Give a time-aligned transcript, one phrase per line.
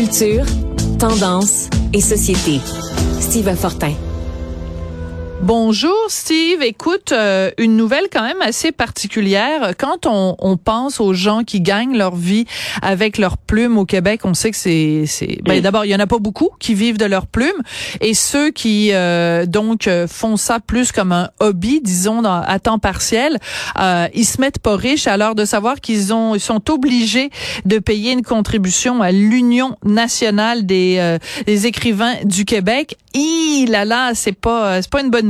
[0.00, 0.46] Culture,
[0.98, 2.58] tendance et société.
[3.20, 3.92] Steve Fortin.
[5.42, 9.72] Bonjour Steve, écoute, euh, une nouvelle quand même assez particulière.
[9.78, 12.44] Quand on, on, pense aux gens qui gagnent leur vie
[12.82, 15.98] avec leurs plumes au Québec, on sait que c'est, c'est, ben, d'abord il y en
[15.98, 17.62] a pas beaucoup qui vivent de leurs plumes,
[18.02, 22.58] et ceux qui euh, donc euh, font ça plus comme un hobby, disons dans, à
[22.58, 23.38] temps partiel,
[23.80, 27.30] euh, ils se mettent pas riches alors de savoir qu'ils ont, ils sont obligés
[27.64, 31.16] de payer une contribution à l'Union nationale des,
[31.46, 32.98] des écrivains du Québec.
[33.14, 35.29] Et là là, c'est pas, c'est pas une bonne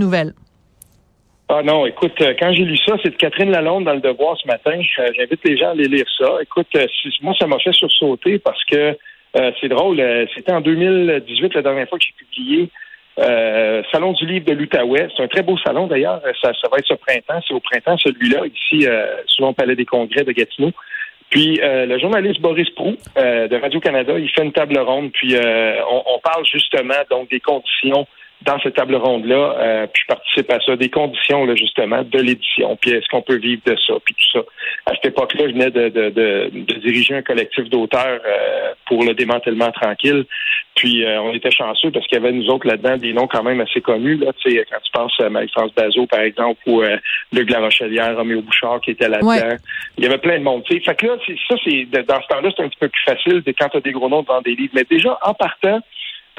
[1.53, 4.37] Ah non, écoute, euh, quand j'ai lu ça, c'est de Catherine Lalonde dans le Devoir
[4.39, 4.81] ce matin.
[5.01, 6.37] Euh, j'invite les gens à aller lire ça.
[6.41, 6.87] Écoute, euh,
[7.23, 8.97] moi, ça m'a fait sursauter parce que
[9.61, 10.01] c'est drôle.
[10.35, 12.69] C'était en 2018, la dernière fois que j'ai publié
[13.93, 15.09] Salon du livre de l'Outaouais.
[15.17, 16.21] C'est un très beau salon d'ailleurs.
[16.43, 17.41] Ça, va être ce printemps.
[17.47, 18.89] C'est au printemps celui-là, ici,
[19.27, 20.73] selon le Palais des Congrès de Gatineau.
[21.29, 26.19] Puis le journaliste Boris Prou de Radio-Canada, il fait une table ronde, puis on, on,
[26.19, 28.09] parle justement donc des conditions
[28.43, 32.19] dans cette table ronde-là, euh, puis je participe à ça, des conditions là, justement de
[32.19, 34.45] l'édition, puis est-ce qu'on peut vivre de ça, puis tout ça.
[34.87, 39.05] À cette époque-là, je venais de, de, de, de diriger un collectif d'auteurs euh, pour
[39.05, 40.25] le démantèlement tranquille,
[40.75, 43.43] puis euh, on était chanceux parce qu'il y avait nous autres là-dedans des noms quand
[43.43, 46.83] même assez connus, là, tu sais, quand tu penses à Marie-France Bazot, par exemple, ou
[46.83, 46.97] euh,
[47.33, 49.57] Luc Larochelière, Roméo Bouchard qui était là-dedans.
[49.99, 50.81] Il y avait plein de monde, tu sais.
[50.81, 51.17] Fait que là,
[51.49, 53.81] ça, c'est dans ce temps-là, c'est un petit peu plus facile de quand tu as
[53.81, 54.73] des gros noms devant des livres.
[54.75, 55.81] Mais déjà, en partant,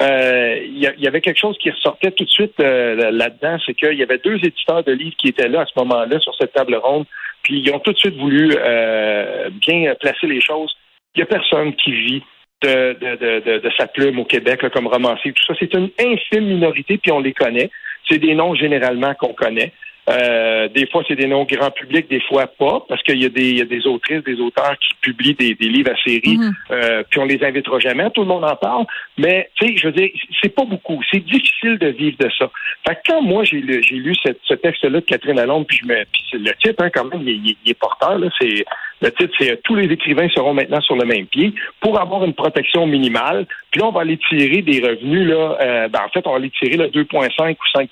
[0.00, 3.94] euh, il y, avait quelque chose qui ressortait tout de suite euh, là-dedans, c'est qu'il
[3.94, 6.74] y avait deux éditeurs de livres qui étaient là à ce moment-là sur cette table
[6.74, 7.04] ronde,
[7.42, 10.74] puis ils ont tout de suite voulu euh, bien placer les choses.
[11.14, 12.22] Il n'y a personne qui vit
[12.62, 15.32] de, de, de, sa plume au Québec comme romancier.
[15.32, 17.70] Tout ça, c'est une infime minorité, puis on les connaît.
[18.08, 19.72] C'est des noms généralement qu'on connaît.
[20.10, 23.28] Euh, des fois, c'est des noms grand public, des fois pas, parce qu'il y, a
[23.28, 26.52] des, des autrices, des auteurs qui publient des, livres à série, mhm.
[26.72, 28.84] euh, puis on les invitera jamais, tout le monde en parle.
[29.16, 30.10] Mais, tu sais, je veux dire,
[30.42, 31.00] c'est pas beaucoup.
[31.10, 32.50] C'est difficile de vivre de ça.
[32.86, 35.86] Fait que quand moi, j'ai lu, j'ai lu ce texte-là de Catherine Lalonde, puis je
[35.86, 38.28] me, puis le titre, hein, quand même, il, est porteur, là.
[38.40, 38.64] C'est,
[39.02, 42.34] le titre, c'est Tous les écrivains seront maintenant sur le même pied pour avoir une
[42.34, 43.46] protection minimale.
[43.70, 46.36] Puis là, on va aller tirer des revenus, là, euh, ben, en fait, on va
[46.36, 47.90] aller tirer le 2,5 ou 5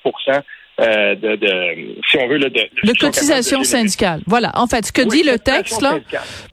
[0.79, 4.21] euh, de, de, si on veut, de, de, cotisation syndicale.
[4.25, 4.51] Voilà.
[4.55, 5.99] En fait, ce que dit le texte là,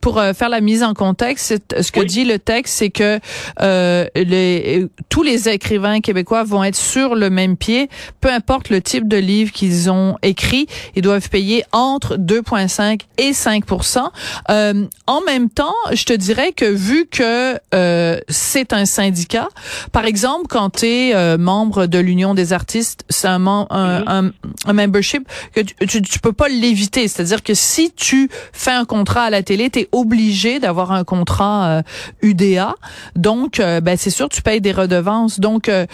[0.00, 3.20] pour euh, faire la mise en contexte, ce que dit le texte, c'est que
[3.62, 7.88] euh, les, tous les écrivains québécois vont être sur le même pied,
[8.20, 13.30] peu importe le type de livre qu'ils ont écrit, ils doivent payer entre 2,5 et
[13.30, 14.10] 5%
[14.50, 19.48] euh, En même temps, je te dirais que vu que euh, c'est un syndicat,
[19.92, 24.32] par exemple, quand tu es membre de l'Union des artistes, c'est un, un, mm-hmm
[24.66, 27.08] un, membership que tu, tu, peux pas l'éviter.
[27.08, 31.04] C'est-à-dire que si tu fais un contrat à la télé, tu es obligé d'avoir un
[31.04, 31.82] contrat
[32.22, 32.68] UDA.
[32.68, 32.72] Euh,
[33.16, 35.41] Donc, euh, ben, c'est sûr, tu payes des redevances.
[35.41, 35.86] Donc, euh,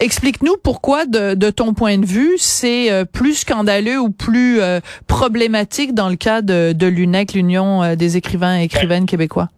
[0.00, 4.60] explique-nous pourquoi, de, de, ton point de vue, c'est plus scandaleux ou plus
[5.06, 9.48] problématique dans le cas de, de l'UNEC, l'Union des écrivains et écrivaines québécois.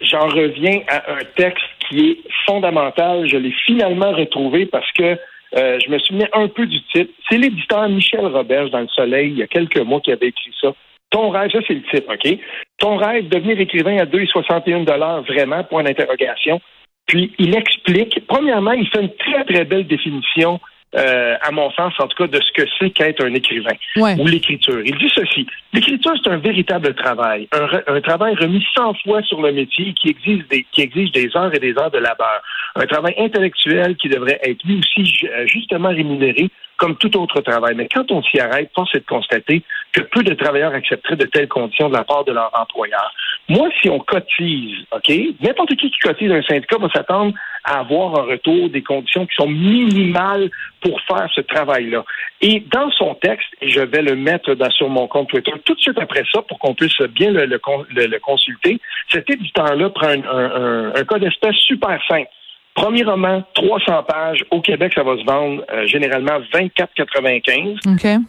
[0.00, 3.28] J'en reviens à un texte qui est fondamental.
[3.28, 5.18] Je l'ai finalement retrouvé parce que
[5.54, 7.12] euh, je me souviens un peu du titre.
[7.28, 10.52] C'est l'éditeur Michel Roberge dans Le Soleil, il y a quelques mois, qui avait écrit
[10.60, 10.72] ça.
[11.10, 12.38] Ton rêve, ça c'est le titre, OK?
[12.78, 16.60] Ton rêve, devenir écrivain à 2,61 vraiment, point d'interrogation.
[17.06, 20.60] Puis il explique, premièrement, il fait une très, très belle définition
[20.96, 24.26] euh, à mon sens, en tout cas, de ce que c'est qu'être un écrivain ou
[24.26, 24.80] l'écriture.
[24.84, 25.46] Il dit ceci.
[25.72, 30.46] L'écriture, c'est un véritable travail, un, travail remis 100 fois sur le métier qui exige,
[30.48, 32.42] des, qui exige des heures et des heures de labeur.
[32.76, 36.48] Un travail intellectuel qui devrait être lui aussi euh, justement rémunéré
[36.78, 37.74] comme tout autre travail.
[37.74, 39.62] Mais quand on s'y arrête, force est de constater
[39.96, 43.10] que peu de travailleurs accepteraient de telles conditions de la part de leur employeur.
[43.48, 45.10] Moi, si on cotise, OK,
[45.40, 47.32] n'importe qui qui cotise un syndicat va s'attendre
[47.64, 50.50] à avoir un retour des conditions qui sont minimales
[50.82, 52.04] pour faire ce travail-là.
[52.42, 55.80] Et dans son texte, et je vais le mettre sur mon compte Twitter tout de
[55.80, 58.78] suite après ça pour qu'on puisse bien le, le, consulter,
[59.10, 62.28] cet éditeur-là prend un, un, un d'espèce super simple.
[62.76, 64.44] Premier roman, 300 pages.
[64.50, 67.80] Au Québec, ça va se vendre euh, généralement 24,95.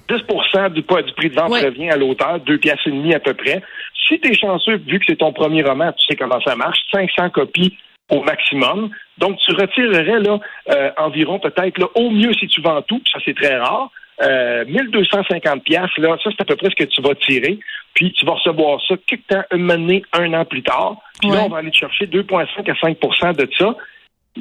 [0.07, 3.33] 10 du, du prix de vente revient à l'auteur, deux pièces et demie à peu
[3.33, 3.61] près.
[4.07, 6.79] Si tu es chanceux, vu que c'est ton premier roman, tu sais comment ça marche,
[6.93, 7.77] 500 copies
[8.09, 8.89] au maximum.
[9.17, 10.39] Donc, tu retirerais là
[10.69, 13.91] euh, environ peut-être au mieux si tu vends tout, ça c'est très rare.
[14.21, 17.59] Euh, 1250 pièces là, ça c'est à peu près ce que tu vas tirer,
[17.93, 20.95] puis tu vas recevoir ça quelque temps, une année, un an plus tard.
[21.19, 23.75] Puis là, on va aller te chercher 2,5 à 5% de ça.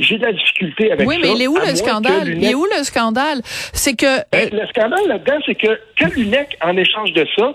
[0.00, 1.06] J'ai de la difficulté avec ça.
[1.06, 2.28] Oui, mais il est où le scandale?
[2.28, 3.40] Il est où le scandale?
[3.44, 4.18] C'est que...
[4.32, 7.52] Ben, le scandale là-dedans, c'est que quand l'UNEC, en échange de ça,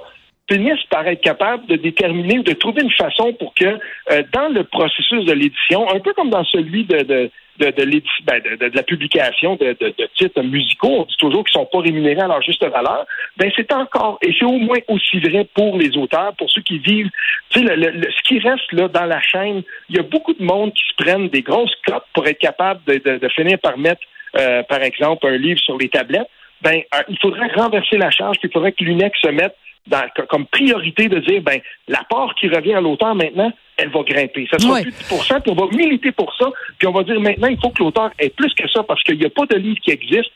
[0.52, 4.50] finissent par être capables de déterminer ou de trouver une façon pour que euh, dans
[4.50, 8.70] le processus de l'édition, un peu comme dans celui de, de de, de, ben de,
[8.70, 9.76] de, la publication de,
[10.16, 13.06] titres musicaux, on dit toujours qu'ils sont pas rémunérés à leur juste valeur,
[13.38, 16.80] ben c'est encore, et c'est au moins aussi vrai pour les auteurs, pour ceux qui
[16.80, 17.10] vivent,
[17.50, 20.44] tu sais, le, ce qui reste là dans la chaîne, il y a beaucoup de
[20.44, 24.02] monde qui se prennent des grosses cotes pour être capable de, finir par mettre,
[24.38, 26.30] euh, par exemple, un livre sur les tablettes.
[26.62, 29.56] Ben, euh, il faudrait renverser la charge, puis il faudrait que l'UNEC se mette
[29.88, 34.02] dans, comme priorité de dire, ben, la part qui revient à l'auteur maintenant, elle va
[34.04, 34.48] grimper.
[34.52, 36.48] Ça sera plus de 10 puis on va militer pour ça,
[36.78, 39.18] puis on va dire maintenant, il faut que l'auteur ait plus que ça parce qu'il
[39.18, 40.32] n'y a pas de livre qui existe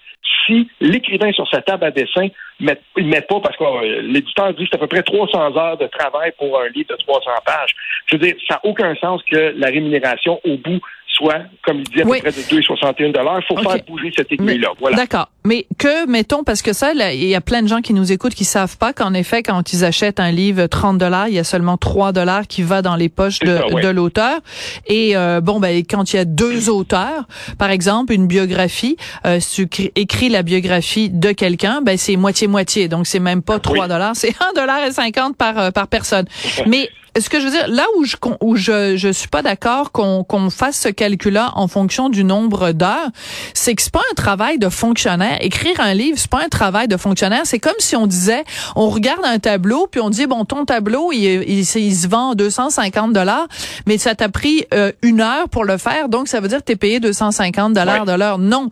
[0.45, 2.27] si l'écrivain sur sa table à dessin
[2.59, 5.77] ne met pas, parce que euh, l'éditeur dit que c'est à peu près 300 heures
[5.77, 7.75] de travail pour un livre de 300 pages.
[8.07, 10.79] Je veux dire, ça n'a aucun sens que la rémunération au bout
[11.15, 14.69] soit, comme il dit, à peu près de 2,61 Il faut faire bouger cette aiguille-là.
[14.79, 14.97] Voilà.
[14.97, 15.29] D'accord.
[15.45, 18.33] Mais que, mettons, parce que ça, il y a plein de gens qui nous écoutent
[18.33, 21.43] qui savent pas qu'en effet, quand ils achètent un livre 30 dollars, il y a
[21.43, 24.39] seulement 3 dollars qui va dans les poches de, de l'auteur.
[24.87, 27.27] Et euh, bon, ben quand il y a deux auteurs,
[27.57, 32.87] par exemple, une biographie, euh, si tu écris la biographie de quelqu'un, ben c'est moitié-moitié.
[32.87, 36.25] Donc, c'est même pas 3 dollars, c'est 1 dollar et 50 par, euh, par personne.
[36.65, 36.89] Mais
[37.19, 40.23] ce que je veux dire, là où je où je je suis pas d'accord qu'on
[40.23, 43.09] qu'on fasse ce calcul-là en fonction du nombre d'heures,
[43.53, 45.37] c'est que c'est pas un travail de fonctionnaire.
[45.41, 47.41] Écrire un livre, c'est pas un travail de fonctionnaire.
[47.45, 48.43] C'est comme si on disait,
[48.75, 52.35] on regarde un tableau puis on dit bon ton tableau il, il, il se vend
[52.35, 53.47] 250 dollars,
[53.85, 56.63] mais ça t'a pris euh, une heure pour le faire, donc ça veut dire que
[56.63, 58.37] t'es payé 250 dollars de l'heure.
[58.37, 58.69] Non,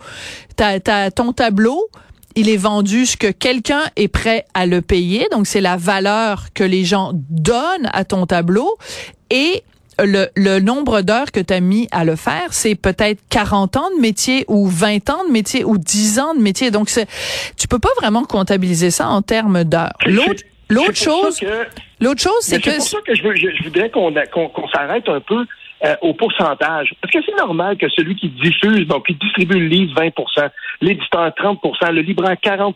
[0.56, 1.90] t'as, t'as ton tableau
[2.36, 5.28] il est vendu ce que quelqu'un est prêt à le payer.
[5.32, 8.78] Donc, c'est la valeur que les gens donnent à ton tableau.
[9.30, 9.64] Et
[10.00, 13.90] le, le nombre d'heures que tu as mis à le faire, c'est peut-être 40 ans
[13.96, 16.72] de métier ou 20 ans de métier ou 10 ans de métier.
[16.72, 16.90] Donc,
[17.58, 19.94] tu peux pas vraiment comptabiliser ça en termes d'heures.
[20.06, 21.40] L'autre, l'autre chose,
[22.00, 22.72] l'autre chose, c'est que...
[22.72, 25.46] C'est pour ça que je, veux, je, voudrais qu'on, qu'on s'arrête un peu
[25.86, 26.94] euh, au pourcentage.
[27.04, 30.50] Est-ce que c'est normal que celui qui diffuse, donc qui distribue le livre 20%
[30.82, 32.76] l'éditeur 30% le libraire 40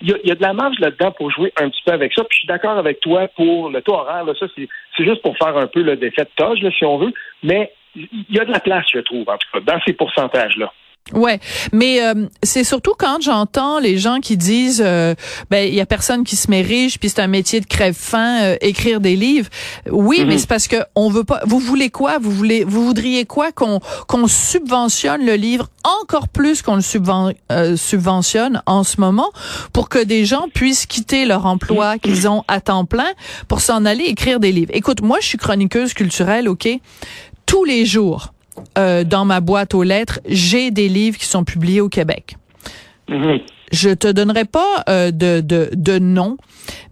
[0.00, 1.92] il y, a, il y a de la marge là-dedans pour jouer un petit peu
[1.92, 2.22] avec ça.
[2.24, 4.24] Puis je suis d'accord avec toi pour le taux horaire.
[4.24, 6.84] Là, ça, c'est, c'est juste pour faire un peu le défait de toge, là, si
[6.84, 7.12] on veut.
[7.42, 10.72] Mais il y a de la place, je trouve, en tout cas, dans ces pourcentages-là.
[11.12, 11.40] Ouais,
[11.72, 15.14] mais euh, c'est surtout quand j'entends les gens qui disent euh,
[15.50, 18.42] ben il y a personne qui se met riche puis c'est un métier de crève-faim
[18.42, 19.50] euh, écrire des livres.
[19.90, 20.38] Oui, mais mhm.
[20.38, 22.18] c'est parce que on veut pas vous voulez quoi?
[22.18, 28.62] Vous voulez vous voudriez quoi qu'on qu'on subventionne le livre encore plus qu'on le subventionne
[28.66, 29.32] en ce moment
[29.72, 31.98] pour que des gens puissent quitter leur emploi mhm.
[31.98, 33.10] qu'ils ont à temps plein
[33.48, 34.70] pour s'en aller écrire des livres?
[34.72, 36.68] Écoute, moi je suis chroniqueuse culturelle, OK?
[37.44, 38.32] Tous les jours
[38.78, 42.36] euh, dans ma boîte aux lettres, j'ai des livres qui sont publiés au Québec.
[43.08, 43.40] Mhm.
[43.72, 46.36] Je te donnerai pas euh, de, de, de nom,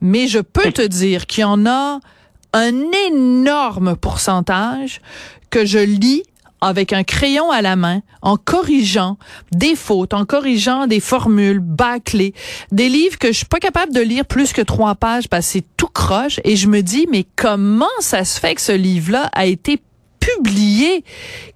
[0.00, 2.00] mais je peux te dire qu'il y en a
[2.52, 2.72] un
[3.08, 5.00] énorme pourcentage
[5.50, 6.22] que je lis
[6.60, 9.16] avec un crayon à la main, en corrigeant
[9.52, 12.34] des fautes, en corrigeant des formules bâclées,
[12.70, 15.52] des livres que je suis pas capable de lire plus que trois pages parce que
[15.52, 19.30] c'est tout croche et je me dis mais comment ça se fait que ce livre-là
[19.32, 19.80] a été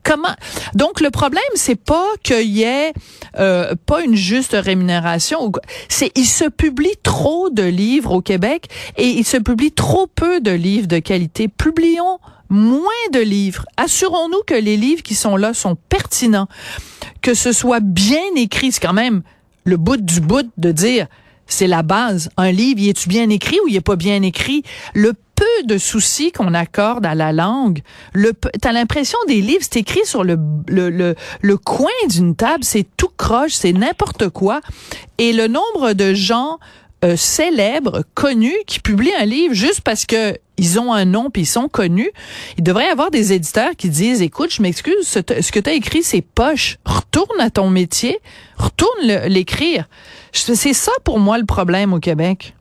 [0.03, 0.35] Comment
[0.75, 2.93] Donc le problème c'est pas qu'il y ait
[3.39, 5.51] euh, pas une juste rémunération,
[5.89, 10.41] c'est il se publie trop de livres au Québec et il se publie trop peu
[10.41, 11.49] de livres de qualité.
[11.49, 12.19] Publions
[12.49, 13.65] moins de livres.
[13.77, 16.49] Assurons-nous que les livres qui sont là sont pertinents,
[17.23, 18.73] que ce soit bien écrit.
[18.73, 19.23] C'est quand même
[19.65, 21.07] le bout du bout de dire
[21.47, 22.31] c'est la base.
[22.37, 24.63] Un livre, y est-tu bien écrit ou il est pas bien écrit?
[24.95, 27.81] Le peu de soucis qu'on accorde à la langue.
[28.13, 32.63] Le, t'as l'impression des livres, c'est écrit sur le, le, le, le coin d'une table,
[32.63, 34.61] c'est tout croche, c'est n'importe quoi.
[35.19, 36.59] Et le nombre de gens
[37.05, 41.43] euh, célèbres, connus, qui publient un livre juste parce que ils ont un nom puis
[41.43, 42.11] ils sont connus,
[42.57, 45.75] il devrait y avoir des éditeurs qui disent écoute, je m'excuse, ce, que tu as
[45.75, 48.19] écrit c'est poche, retourne à ton métier,
[48.57, 49.87] retourne l'écrire.
[50.33, 52.55] C'est ça pour moi le problème au Québec.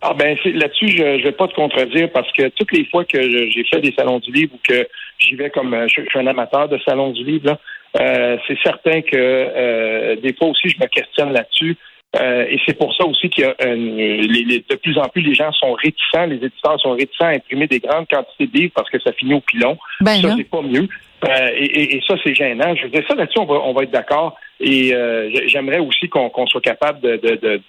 [0.00, 3.64] Ah ben là-dessus, je vais pas te contredire parce que toutes les fois que j'ai
[3.64, 4.86] fait des salons du livre ou que
[5.18, 7.58] j'y vais comme euh, je, suis un amateur de salons du livre,
[7.98, 11.76] euh, c'est certain que euh, des fois aussi je me questionne là-dessus.
[12.16, 15.52] Euh, et c'est pour ça aussi qu'il y a de plus en plus les gens
[15.52, 18.98] sont réticents, les éditeurs sont réticents à imprimer des grandes quantités de livres parce que
[19.00, 19.76] ça finit au pilon.
[20.00, 20.88] Ben ça, c'est pas mieux.
[21.24, 22.74] Euh, et, ça, c'est gênant.
[22.76, 24.38] Je veux dire, ça là-dessus, on va, on va être d'accord.
[24.58, 27.60] Et euh, j'aimerais aussi qu'on soit capable de, de,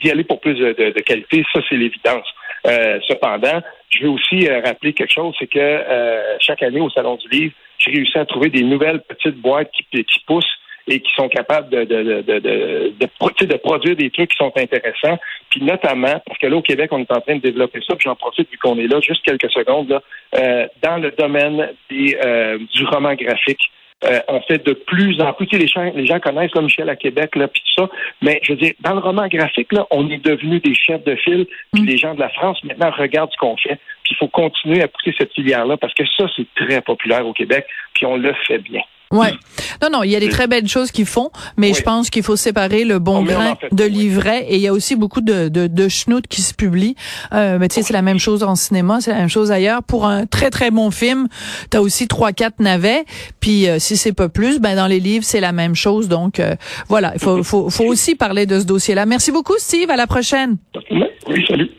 [0.00, 1.44] d'y aller pour plus de, de qualité.
[1.52, 2.26] Ça, c'est l'évidence.
[3.06, 3.60] cependant,
[3.90, 5.82] je veux aussi rappeler quelque chose, c'est que
[6.40, 10.04] chaque année au Salon du Livre, j'ai réussi à trouver des nouvelles petites boîtes qui,
[10.04, 10.58] qui poussent
[10.88, 12.92] et qui sont capables de, de, de, de,
[13.46, 15.18] de, produire des trucs qui sont intéressants.
[15.50, 18.04] Puis notamment, parce que là, au Québec, on est en train de développer ça, puis
[18.04, 20.02] j'en profite vu qu'on est là, juste quelques secondes, là,
[20.36, 23.70] euh, dans le domaine des, euh, du roman graphique.
[24.04, 26.62] Euh, on fait de plus en plus, tu sais, les gens, les gens connaissent là,
[26.62, 27.90] Michel à Québec, là, puis tout ça,
[28.22, 31.16] mais je veux dire, dans le roman graphique, là, on est devenu des chefs de
[31.16, 31.86] file, puis mm.
[31.86, 34.88] les gens de la France maintenant regardent ce qu'on fait, puis il faut continuer à
[34.88, 38.58] pousser cette filière-là, parce que ça, c'est très populaire au Québec, puis on le fait
[38.58, 38.82] bien.
[39.10, 39.32] Ouais.
[39.82, 42.22] Non, non, il y a des très belles choses qu'ils font, mais je pense qu'il
[42.22, 44.44] faut séparer le bon grain de l'ivraie.
[44.48, 45.88] Et il y a aussi beaucoup de, de, de
[46.28, 46.94] qui se publient.
[47.32, 49.82] Euh, mais tu sais, c'est la même chose en cinéma, c'est la même chose ailleurs.
[49.82, 51.28] Pour un très, très bon film,
[51.70, 53.04] tu as aussi trois, quatre navets.
[53.40, 56.08] Puis euh, si c'est pas plus, ben dans les livres, c'est la même chose.
[56.08, 56.54] Donc, euh,
[56.88, 59.06] voilà, il faut, faut, faut aussi parler de ce dossier-là.
[59.06, 59.90] Merci beaucoup, Steve.
[59.90, 60.56] À la prochaine.
[60.90, 61.70] Oui, salut.